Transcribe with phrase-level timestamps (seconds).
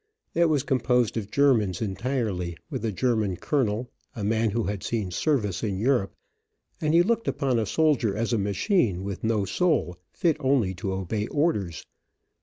[0.33, 5.11] It was composed of Germans entirely, with a German colonel, a man who had seen
[5.11, 6.15] service in Europe,
[6.81, 10.91] and he looked upon a soldier as a machine, with no soul, fit only to
[10.91, 11.85] obey orders.